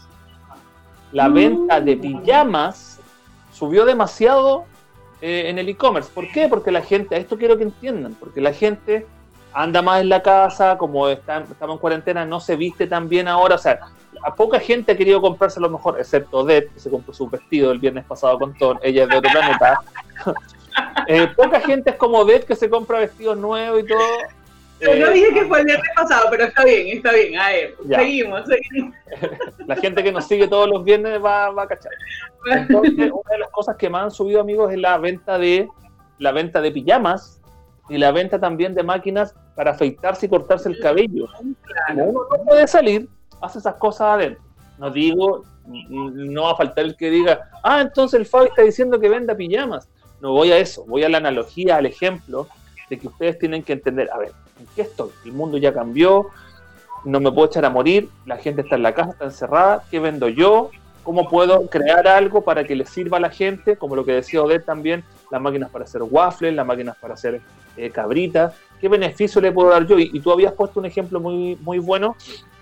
[1.11, 2.99] la venta de pijamas
[3.51, 4.65] subió demasiado
[5.21, 6.09] eh, en el e-commerce.
[6.13, 6.47] ¿Por qué?
[6.47, 9.05] Porque la gente, esto quiero que entiendan, porque la gente
[9.53, 13.27] anda más en la casa, como está, estamos en cuarentena, no se viste tan bien
[13.27, 13.79] ahora, o sea,
[14.23, 17.71] a poca gente ha querido comprarse lo mejor, excepto Deb, que se compró su vestido
[17.71, 19.81] el viernes pasado con Thor, ella es de otro planeta.
[21.07, 23.99] Eh, poca gente es como Deb que se compra vestidos nuevos y todo.
[24.81, 27.37] Yo no dije que fue el viernes pasado, pero está bien, está bien.
[27.37, 28.95] A ver, seguimos, seguimos.
[29.67, 31.91] La gente que nos sigue todos los viernes va, va a cachar.
[32.47, 35.67] Entonces, una de las cosas que más han subido, amigos, es la venta de
[36.17, 37.41] la venta de pijamas
[37.89, 41.27] y la venta también de máquinas para afeitarse y cortarse el cabello.
[41.87, 43.07] Como uno no puede salir,
[43.41, 44.43] hace esas cosas adentro.
[44.77, 48.99] No digo, no va a faltar el que diga, ah, entonces el Fabi está diciendo
[48.99, 49.87] que venda pijamas.
[50.21, 52.47] No voy a eso, voy a la analogía, al ejemplo
[52.89, 55.09] de que ustedes tienen que entender, a ver, ¿en qué estoy?
[55.25, 56.29] El mundo ya cambió,
[57.03, 59.99] no me puedo echar a morir, la gente está en la casa, está encerrada, ¿qué
[59.99, 60.69] vendo yo?
[61.03, 63.75] ¿Cómo puedo crear algo para que le sirva a la gente?
[63.75, 67.41] Como lo que decía Odette también, las máquinas para hacer waffles, las máquinas para hacer
[67.75, 69.97] eh, cabritas, ¿qué beneficio le puedo dar yo?
[69.97, 72.15] Y, tú habías puesto un ejemplo muy, muy bueno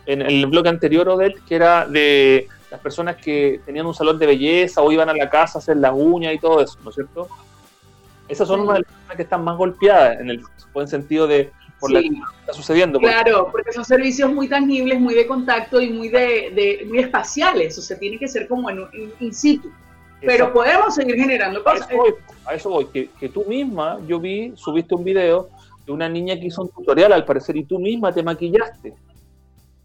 [0.05, 4.25] en el blog anterior, Odette, que era de las personas que tenían un salón de
[4.25, 6.95] belleza o iban a la casa a hacer las uñas y todo eso, ¿no es
[6.95, 7.27] cierto?
[8.27, 10.41] Esas son una de las personas que están más golpeadas en el
[10.73, 12.99] buen sentido de por lo que está sucediendo.
[12.99, 17.81] Claro, porque son servicios muy tangibles, muy de contacto y muy de, muy espaciales, o
[17.81, 18.87] sea, tiene que ser como en,
[19.19, 19.71] in situ.
[20.21, 21.87] Pero podemos seguir generando cosas.
[22.45, 25.49] A eso voy, que, que, tú misma, yo vi, subiste un video
[25.85, 28.93] de una niña que hizo un tutorial al parecer y tú misma te maquillaste.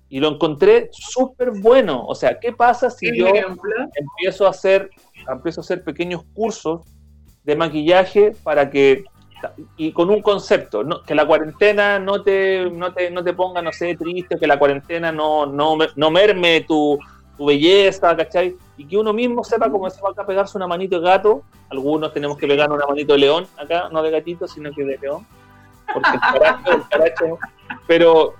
[0.09, 2.05] Y lo encontré súper bueno.
[2.07, 4.91] O sea, ¿qué pasa si yo empiezo a hacer
[5.33, 6.83] empiezo a hacer pequeños cursos
[7.45, 9.05] de maquillaje para que
[9.77, 13.73] y con un concepto, que la cuarentena no te, no te, no te ponga, no
[13.73, 16.99] sé, triste, que la cuarentena no, no, no merme tu,
[17.37, 18.57] tu belleza, ¿cachai?
[18.77, 21.43] Y que uno mismo sepa cómo se va a pegarse una manito de gato.
[21.71, 24.99] Algunos tenemos que pegar una manito de león acá, no de gatito, sino que de
[24.99, 25.27] león.
[25.93, 27.39] Porque el caracho,
[27.87, 28.35] Pero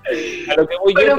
[0.49, 1.17] a lo que voy yo,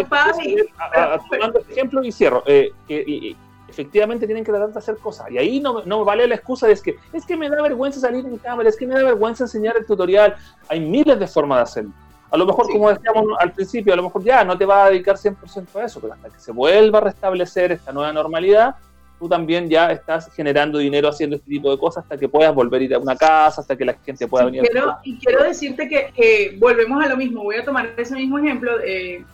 [1.31, 3.37] tomando este ejemplo y cierro, eh, que,
[3.77, 5.31] efectivamente tienen que tratar de hacer cosas.
[5.31, 8.01] Y ahí no, no vale la excusa de es que es que me da vergüenza
[8.01, 10.35] salir en cámara, es que me da vergüenza enseñar el tutorial.
[10.69, 11.93] Hay miles de formas de hacerlo.
[12.31, 14.91] A lo mejor, como decíamos al principio, a lo mejor ya no te va a
[14.91, 18.75] dedicar 100% a eso, pero hasta que se vuelva a restablecer esta nueva normalidad,
[19.19, 22.81] tú también ya estás generando dinero haciendo este tipo de cosas hasta que puedas volver
[22.81, 24.63] a ir a una casa, hasta que la gente pueda venir.
[24.63, 28.73] Quiero, y quiero decirte que, volvemos a lo mismo, voy a tomar ese mismo ejemplo,
[28.85, 29.25] eh,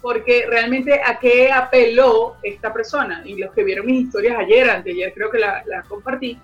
[0.00, 5.12] porque realmente a qué apeló esta persona, y los que vieron mis historias ayer, anteayer,
[5.12, 6.38] creo que la, compartí,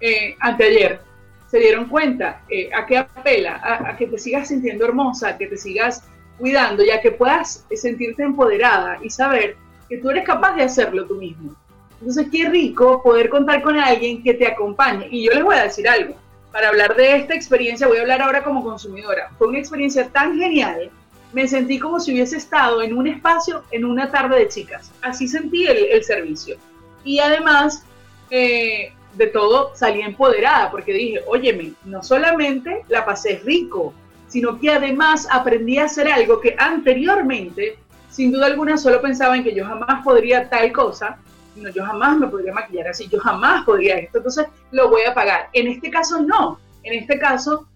[0.00, 1.00] eh, anteayer,
[1.46, 5.46] se dieron cuenta eh, a qué apela, a, que te sigas sintiendo hermosa, a que
[5.46, 6.02] te sigas
[6.38, 9.56] cuidando, ya que puedas sentirte empoderada y saber
[9.88, 11.54] que tú eres capaz de hacerlo tú mismo.
[12.00, 15.08] Entonces, qué rico poder contar con alguien que te acompañe.
[15.10, 16.14] Y yo les voy a decir algo.
[16.52, 19.30] Para hablar de esta experiencia, voy a hablar ahora como consumidora.
[19.38, 20.90] Fue una experiencia tan genial.
[21.32, 24.92] Me sentí como si hubiese estado en un espacio, en una tarde de chicas.
[25.02, 26.56] Así sentí el, servicio.
[27.04, 27.84] Y además,
[28.30, 33.92] eh, de todo, salí empoderada porque dije, óyeme, no solamente la pasé rico,
[34.28, 37.78] sino que además aprendí a hacer algo que anteriormente,
[38.10, 41.18] sin duda alguna, solo pensaba en que yo jamás podría tal cosa
[41.56, 45.14] no, yo jamás me podría maquillar así, yo jamás podría esto, entonces lo voy a
[45.14, 45.48] pagar.
[45.52, 47.66] En este caso no, en este caso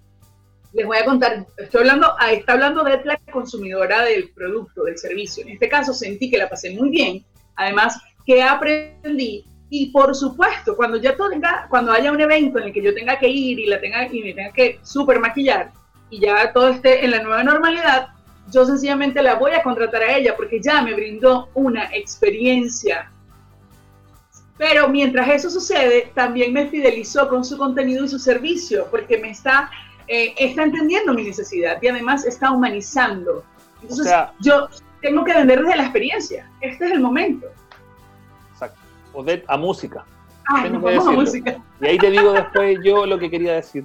[0.72, 4.98] les voy a contar, estoy hablando, ah, está hablando de la consumidora del producto, del
[4.98, 5.44] servicio.
[5.44, 7.24] En este caso sentí que la pasé muy bien,
[7.56, 12.72] además que aprendí y por supuesto, cuando ya tenga, cuando haya un evento en el
[12.72, 15.72] que yo tenga que ir y la tenga y me tenga que super maquillar
[16.10, 18.08] y ya todo esté en la nueva normalidad,
[18.52, 23.10] yo sencillamente la voy a contratar a ella porque ya me brindó una experiencia
[24.60, 29.30] pero mientras eso sucede, también me fidelizó con su contenido y su servicio, porque me
[29.30, 29.70] está,
[30.12, 33.44] eh, está entendiendo mi necesidad y además está humanizando.
[33.80, 34.68] Entonces, yo
[35.00, 36.50] tengo que vender desde la experiencia.
[36.60, 37.46] Este es el momento.
[38.52, 38.80] Exacto.
[39.12, 40.04] O a música.
[40.48, 41.62] vamos a música.
[41.80, 43.84] Y ahí te digo después yo lo que quería decir.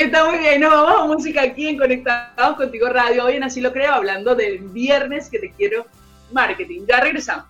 [0.00, 3.26] Está muy bien, nos vamos a música aquí en Conectados Contigo Radio.
[3.26, 5.86] Hoy en Así lo creo, hablando del viernes que te quiero
[6.32, 6.86] marketing.
[6.88, 7.46] Ya regresamos.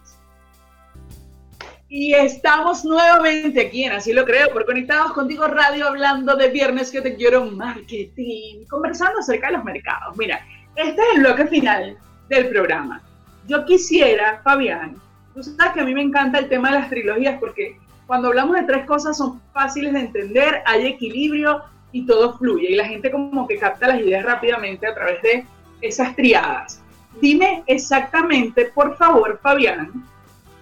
[1.89, 6.91] Y estamos nuevamente aquí en Así lo creo, por Conectados Contigo Radio, hablando de Viernes
[6.91, 10.17] que te quiero marketing, conversando acerca de los mercados.
[10.17, 10.45] Mira,
[10.75, 11.97] este es el bloque final
[12.29, 13.01] del programa.
[13.47, 14.97] Yo quisiera, Fabián,
[15.33, 18.57] tú sabes que a mí me encanta el tema de las trilogías porque cuando hablamos
[18.57, 23.13] de tres cosas son fáciles de entender, hay equilibrio y todo fluye y la gente
[23.13, 25.47] como que capta las ideas rápidamente a través de
[25.81, 26.83] esas triadas.
[27.21, 30.05] Dime exactamente, por favor, Fabián,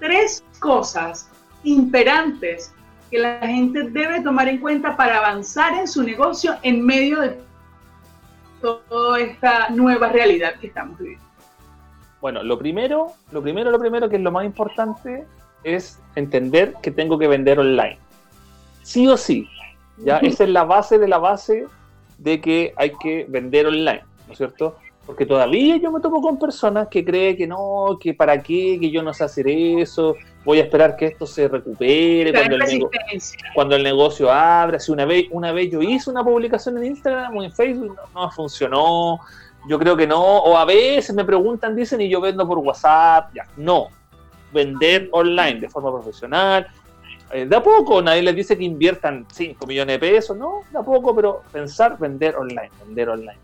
[0.04, 1.30] tres cosas
[1.62, 2.74] imperantes
[3.10, 7.38] que la gente debe tomar en cuenta para avanzar en su negocio en medio de
[8.60, 11.24] toda esta nueva realidad que estamos viviendo?
[12.20, 15.24] Bueno, lo primero, lo primero, lo primero que es lo más importante
[15.62, 17.98] es entender que tengo que vender online.
[18.82, 19.48] Sí o sí.
[19.96, 21.66] Ya, esa es la base de la base
[22.18, 24.76] de que hay que vender online, ¿no es cierto?
[25.06, 28.90] Porque todavía yo me topo con personas que creen que no, que para qué, que
[28.90, 32.88] yo no sé hacer eso, voy a esperar que esto se recupere cuando el,
[33.54, 34.80] cuando el, negocio abra.
[34.80, 38.30] Si una vez, una vez yo hice una publicación en Instagram o en Facebook, no,
[38.30, 39.20] funcionó,
[39.68, 43.30] yo creo que no, o a veces me preguntan, dicen, y yo vendo por WhatsApp,
[43.34, 43.88] ya, no.
[44.52, 46.66] Vender online de forma profesional,
[47.34, 50.78] eh, de a poco, nadie les dice que inviertan 5 millones de pesos, no, de
[50.78, 53.38] a poco, pero pensar vender online, vender online.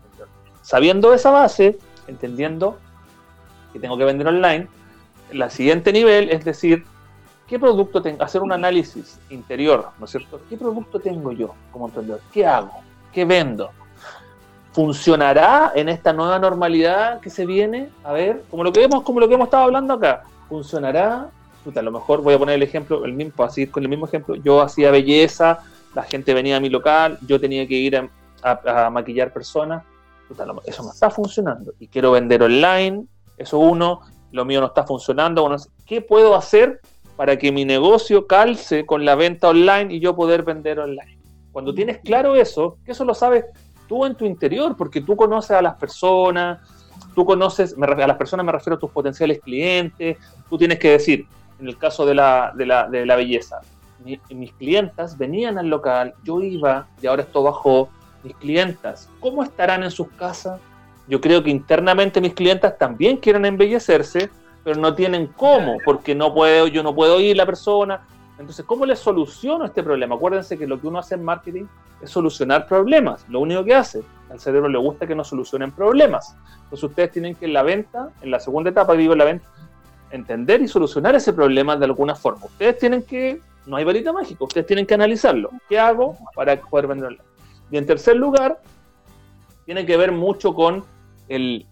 [0.61, 2.77] Sabiendo esa base, entendiendo
[3.73, 4.67] que tengo que vender online,
[5.31, 6.83] el siguiente nivel es decir,
[7.47, 8.23] ¿qué producto tengo?
[8.23, 10.41] Hacer un análisis interior, ¿no es cierto?
[10.49, 12.21] ¿Qué producto tengo yo como emprendedor?
[12.31, 12.81] ¿Qué hago?
[13.11, 13.71] ¿Qué vendo?
[14.73, 17.89] ¿Funcionará en esta nueva normalidad que se viene?
[18.03, 21.29] A ver, como lo que hemos, como lo que hemos estado hablando acá, ¿funcionará?
[21.75, 24.35] a lo mejor voy a poner el ejemplo, el mismo, así con el mismo ejemplo,
[24.35, 25.59] yo hacía belleza,
[25.93, 28.09] la gente venía a mi local, yo tenía que ir
[28.43, 29.83] a maquillar personas,
[30.65, 33.05] eso no está funcionando y quiero vender online,
[33.37, 36.79] eso uno, lo mío no está funcionando, bueno, ¿qué puedo hacer
[37.15, 41.19] para que mi negocio calce con la venta online y yo poder vender online?
[41.51, 43.45] Cuando tienes claro eso, que eso lo sabes
[43.87, 46.59] tú en tu interior, porque tú conoces a las personas,
[47.13, 50.17] tú conoces, a las personas me refiero a tus potenciales clientes,
[50.49, 51.25] tú tienes que decir,
[51.59, 53.59] en el caso de la, de la, de la belleza,
[54.29, 57.89] mis clientas venían al local, yo iba y ahora esto bajó,
[58.23, 60.59] mis clientas, ¿cómo estarán en sus casas?
[61.07, 64.29] Yo creo que internamente mis clientas también quieren embellecerse,
[64.63, 68.01] pero no tienen cómo, porque no puedo, yo no puedo ir la persona.
[68.37, 70.15] Entonces, ¿cómo les soluciono este problema?
[70.15, 71.65] Acuérdense que lo que uno hace en marketing
[72.01, 74.03] es solucionar problemas, lo único que hace.
[74.29, 76.35] Al cerebro le gusta que no solucionen problemas.
[76.63, 79.45] Entonces, ustedes tienen que en la venta, en la segunda etapa, digo en la venta,
[80.11, 82.45] entender y solucionar ese problema de alguna forma.
[82.45, 85.49] Ustedes tienen que, no hay varita mágica, ustedes tienen que analizarlo.
[85.67, 87.23] ¿Qué hago para poder venderlo?
[87.71, 88.61] Y en tercer lugar,
[89.65, 90.83] tiene que ver mucho con
[91.29, 91.65] el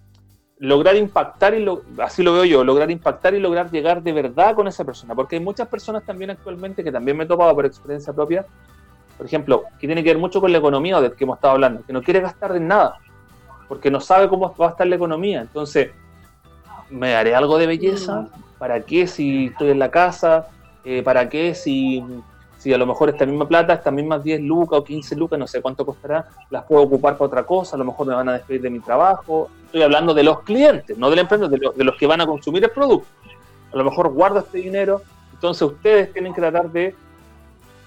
[0.58, 4.56] lograr impactar, y lo, así lo veo yo, lograr impactar y lograr llegar de verdad
[4.56, 5.16] con esa persona.
[5.16, 8.46] Porque hay muchas personas también actualmente que también me he topado por experiencia propia,
[9.18, 11.84] por ejemplo, que tiene que ver mucho con la economía de que hemos estado hablando,
[11.86, 13.00] que no quiere gastar en nada,
[13.68, 15.42] porque no sabe cómo va a estar la economía.
[15.42, 15.92] Entonces,
[16.90, 18.28] ¿me haré algo de belleza?
[18.58, 20.48] ¿Para qué si estoy en la casa?
[20.86, 22.04] Eh, ¿Para qué si
[22.60, 25.48] si a lo mejor esta misma plata, estas mismas 10 lucas o 15 lucas, no
[25.48, 28.34] sé cuánto costará, las puedo ocupar para otra cosa, a lo mejor me van a
[28.34, 29.50] despedir de mi trabajo.
[29.66, 32.64] Estoy hablando de los clientes, no del emprendedor, de, de los que van a consumir
[32.64, 33.08] el producto.
[33.72, 36.94] A lo mejor guardo este dinero, entonces ustedes tienen que tratar de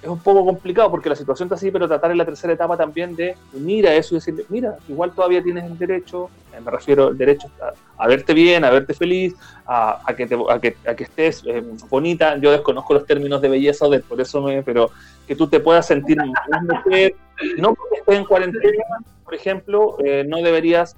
[0.03, 2.77] es un poco complicado porque la situación está así, pero tratar en la tercera etapa
[2.77, 6.73] también de unir a eso y decirle, mira, igual todavía tienes el derecho, eh, me
[6.73, 7.49] refiero al derecho
[7.97, 9.35] a, verte bien, a verte feliz,
[9.65, 12.37] a, que, te, a, que, que, estés eh, bonita.
[12.39, 14.91] Yo desconozco los términos de belleza, de, por eso me, pero
[15.25, 16.19] que tú te puedas sentir
[16.63, 17.15] mujer,
[17.59, 18.85] no porque estés en cuarentena,
[19.25, 20.97] por ejemplo, eh, no deberías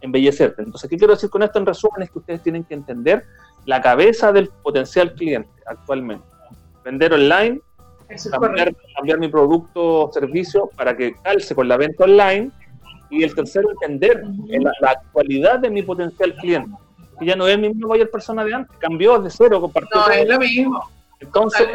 [0.00, 0.62] embellecerte.
[0.62, 2.02] Entonces, ¿qué quiero decir con esto en resumen?
[2.02, 3.24] Es que ustedes tienen que entender
[3.66, 6.31] la cabeza del potencial cliente actualmente
[6.84, 7.60] vender online,
[8.30, 12.50] cambiar, mi producto o servicio para que calce con la venta online.
[13.10, 14.22] Y el tercero, entender
[14.80, 16.70] la, actualidad de mi potencial cliente.
[17.18, 20.00] Que ya no es el mismo Bayer persona de antes, cambió de cero, compartió.
[20.00, 20.90] No, es lo mismo.
[21.20, 21.68] Entonces,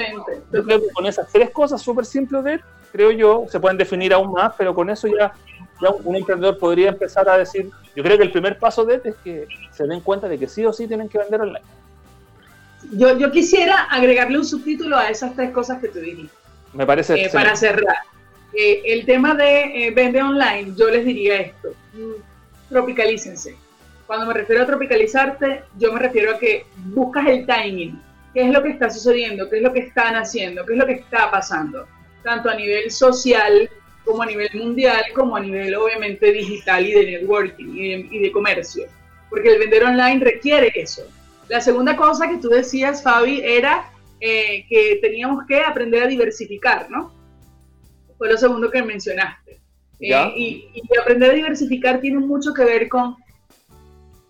[0.94, 2.60] con esas tres cosas súper simples de
[2.92, 5.34] creo yo, se pueden definir aún más, pero con eso ya,
[5.82, 9.16] ya un emprendedor podría empezar a decir, yo creo que el primer paso de es
[9.24, 11.66] que se den cuenta de que sí o sí tienen que vender online.
[12.92, 16.36] Yo, yo quisiera agregarle un subtítulo a esas tres cosas que tú dijiste.
[16.74, 17.26] Me parece.
[17.26, 17.98] Eh, para cerrar.
[18.54, 21.74] Eh, el tema de eh, vende online, yo les diría esto.
[21.94, 23.56] Mm, tropicalícense.
[24.06, 28.02] Cuando me refiero a tropicalizarte, yo me refiero a que buscas el timing.
[28.34, 29.50] ¿Qué es lo que está sucediendo?
[29.50, 30.66] ¿Qué es lo que están haciendo?
[30.66, 31.88] ¿Qué es lo que está pasando?
[32.24, 33.70] Tanto a nivel social
[34.06, 37.68] como a nivel mundial, como a nivel obviamente digital y de networking
[38.10, 38.86] y de comercio.
[39.30, 41.04] Porque el vender online requiere eso
[41.50, 43.90] la segunda cosa que tú decías, Fabi, era
[44.20, 47.14] eh, que teníamos que aprender a diversificar, ¿no?
[48.18, 49.60] Fue lo segundo que mencionaste.
[50.00, 53.16] Eh, y, y, aprender a diversificar tiene mucho que ver con,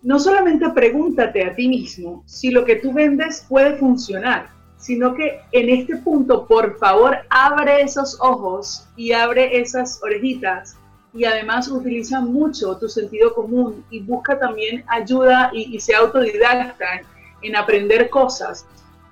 [0.02, 5.40] no solamente pregúntate a ti mismo si lo que tú vendes puede funcionar, sino que
[5.52, 10.76] en este punto, por favor, abre esos ojos y abre esas orejitas
[11.18, 17.00] y además utiliza mucho tu sentido común y busca también ayuda y, sea autodidacta
[17.42, 18.64] en aprender cosas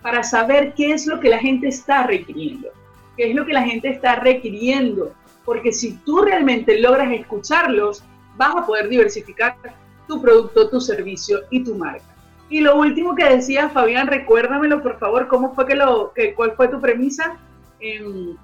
[0.03, 2.69] para saber qué es lo que la gente está requiriendo,
[3.17, 5.13] qué es lo que la gente está requiriendo,
[5.45, 8.05] porque si tú realmente logras escucharlos,
[8.37, 9.57] vas a poder diversificar
[10.07, 12.05] tu producto, tu servicio y tu marca.
[12.49, 16.53] Y lo último que decía Fabián, recuérdamelo por favor, ¿cómo fue que lo, que, cuál
[16.53, 17.37] fue tu premisa?
[17.81, 18.37] Em,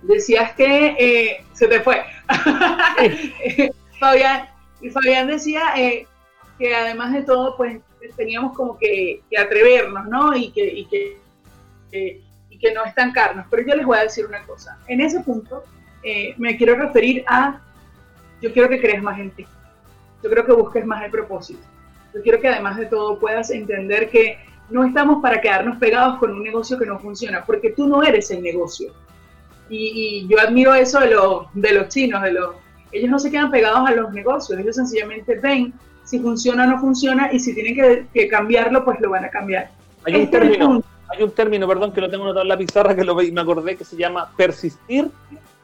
[0.00, 2.02] decías que eh, se te fue.
[4.00, 4.48] Fabián,
[4.92, 6.06] Fabián decía eh,
[6.58, 7.80] que además de todo, pues
[8.16, 10.36] teníamos como que, atrevernos, ¿no?
[10.36, 11.18] Y que, y que,
[12.50, 13.46] y que no estancarnos.
[13.50, 14.78] Pero yo les voy a decir una cosa.
[14.86, 15.62] En ese punto
[16.02, 17.60] eh, me quiero referir a,
[18.40, 19.46] yo quiero que creas más en ti.
[20.22, 21.60] Yo creo que busques más el propósito.
[22.14, 24.38] Yo quiero que además de todo puedas entender que
[24.70, 28.30] no estamos para quedarnos pegados con un negocio que no funciona, porque tú no eres
[28.30, 28.92] el negocio.
[29.70, 31.16] Y, yo admiro eso de,
[31.54, 32.56] de los chinos, de los,
[32.92, 35.72] ellos no se quedan pegados a los negocios, ellos sencillamente ven
[36.04, 39.70] si funciona o no funciona y si tienen que, cambiarlo, pues lo van a cambiar.
[40.04, 42.96] Hay un, este término, hay un término, perdón, que lo tengo notado en la pizarra,
[42.96, 45.10] que lo me acordé, que se llama persistir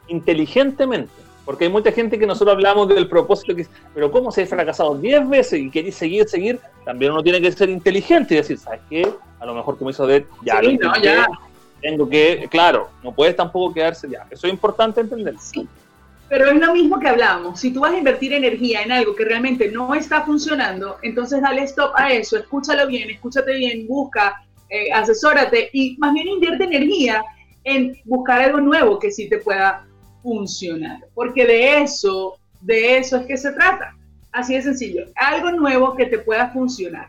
[0.07, 1.11] inteligentemente.
[1.45, 4.95] Porque hay mucha gente que nosotros hablamos del propósito, que pero ¿cómo se ha fracasado
[4.95, 6.59] 10 veces y queréis seguir, seguir?
[6.83, 9.07] También uno tiene que ser inteligente y decir, ¿sabes qué?
[9.39, 10.61] A lo mejor como hizo de ya,
[11.01, 11.27] ya.
[11.85, 14.25] Tengo que, claro, no puedes tampoco quedarse ya.
[14.31, 15.35] Eso es importante entender.
[15.39, 15.67] Sí.
[16.27, 17.59] Pero es lo mismo que hablamos.
[17.59, 21.61] Si tú vas a invertir energía en algo que realmente no está funcionando, entonces dale
[21.61, 27.23] stop a eso, escúchalo bien, escúchate bien, busca, eh, asesórate y más bien invierte energía
[27.63, 29.85] en buscar algo nuevo que sí te pueda
[30.23, 33.95] funcionar, porque de eso, de eso es que se trata.
[34.31, 37.07] Así de sencillo, algo nuevo que te pueda funcionar.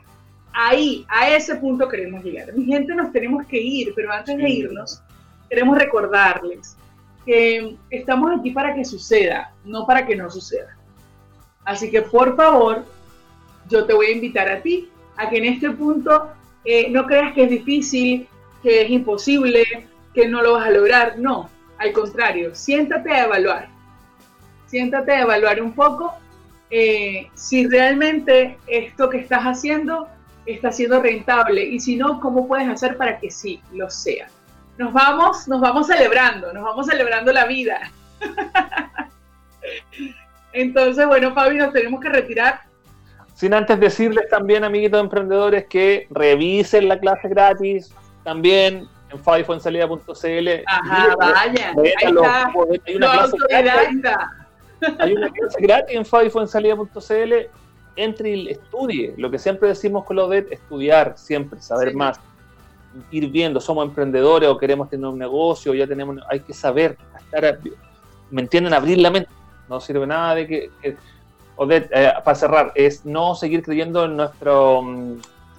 [0.59, 2.51] Ahí, a ese punto queremos llegar.
[2.55, 5.03] Mi gente, nos tenemos que ir, pero antes de irnos,
[5.51, 6.79] queremos recordarles
[7.27, 10.75] que estamos aquí para que suceda, no para que no suceda.
[11.63, 12.87] Así que por favor,
[13.69, 14.89] yo te voy a invitar a ti
[15.19, 16.31] a que en este punto
[16.65, 18.27] eh, no creas que es difícil,
[18.63, 19.63] que es imposible,
[20.15, 21.19] que no lo vas a lograr.
[21.19, 23.69] No, al contrario, siéntate a evaluar.
[24.69, 26.15] Siéntate a evaluar un poco
[26.71, 30.09] eh, si realmente esto que estás haciendo
[30.47, 34.29] está siendo rentable y si no, cómo puedes hacer para que sí lo sea.
[34.79, 37.91] Nos vamos, nos vamos celebrando, nos vamos celebrando la vida.
[40.53, 42.61] Entonces, bueno, Fabi, nos tenemos que retirar.
[43.35, 47.93] Sin antes decirles también, amiguitos emprendedores, que revisen la clase gratis.
[48.25, 50.49] También en fabifuensalida.cl.
[50.67, 51.75] Ajá, vaya.
[51.77, 52.53] Ahí está.
[52.87, 54.03] Hay una, clase gratis,
[54.99, 57.35] hay una clase gratis en fabifuensalida.cl.
[57.97, 59.15] Entre y estudie.
[59.17, 62.21] Lo que siempre decimos con lo de estudiar, siempre, saber más.
[63.11, 67.59] Ir viendo, somos emprendedores o queremos tener un negocio, ya tenemos, hay que saber, estar,
[68.31, 68.73] ¿me entienden?
[68.73, 69.31] Abrir la mente.
[69.69, 70.97] No sirve nada de que, que
[71.57, 75.17] Odette, eh, para cerrar, es no seguir creyendo en nuestro mm,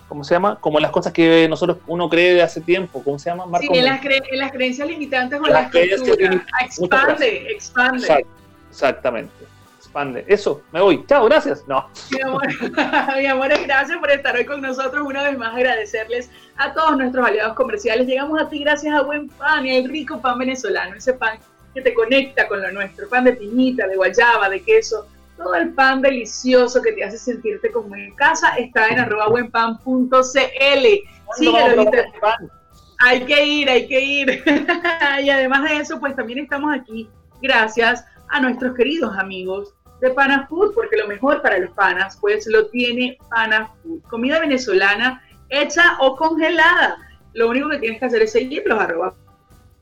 [0.07, 0.57] ¿cómo se llama?
[0.59, 3.45] Como las cosas que nosotros uno cree de hace tiempo, ¿cómo se llama?
[3.59, 6.01] sí, en las, en las, creencias limitantes o las, las
[6.61, 8.25] Expande, expande.
[8.69, 9.33] exactamente.
[9.87, 10.25] Expande.
[10.27, 11.05] Eso, me voy.
[11.07, 11.63] Chao, gracias.
[11.67, 11.89] No.
[12.11, 12.43] Mi amor,
[13.17, 15.07] mi amor, gracias por estar hoy con nosotros.
[15.07, 18.05] Una vez más, agradecerles a todos nuestros aliados comerciales.
[18.05, 21.39] Llegamos a ti gracias a Buen Pan y al rico pan venezolano, ese pan
[21.73, 25.07] que te conecta con lo nuestro, pan de piñita, de guayaba, de queso
[25.37, 30.21] todo el pan delicioso que te hace sentirte como en casa está en arroba buenpan.cl.
[31.37, 31.91] Síguelo.
[32.99, 34.43] Hay que ir, hay que ir.
[35.23, 37.07] y además de eso, pues también estamos aquí
[37.41, 42.47] gracias a nuestros queridos amigos de Pana Food, porque lo mejor para los panas, pues
[42.47, 44.01] lo tiene Pana Food.
[44.03, 46.97] Comida venezolana hecha o congelada.
[47.33, 49.13] Lo único que tienes que hacer es seguirlos arroba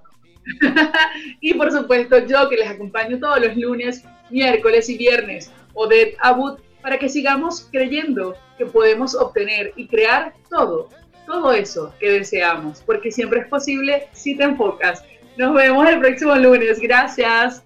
[1.41, 6.59] y por supuesto, yo que les acompaño todos los lunes, miércoles y viernes, Odette Abud,
[6.83, 10.89] para que sigamos creyendo que podemos obtener y crear todo,
[11.25, 15.03] todo eso que deseamos, porque siempre es posible si te enfocas.
[15.37, 16.79] Nos vemos el próximo lunes.
[16.79, 17.63] Gracias.